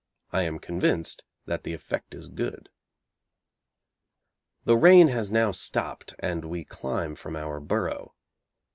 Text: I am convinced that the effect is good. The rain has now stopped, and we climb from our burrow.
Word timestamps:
I 0.31 0.41
am 0.45 0.57
convinced 0.57 1.25
that 1.45 1.61
the 1.61 1.73
effect 1.75 2.15
is 2.15 2.27
good. 2.27 2.69
The 4.65 4.75
rain 4.75 5.09
has 5.09 5.29
now 5.31 5.51
stopped, 5.51 6.15
and 6.17 6.43
we 6.45 6.63
climb 6.65 7.13
from 7.13 7.35
our 7.35 7.59
burrow. 7.59 8.15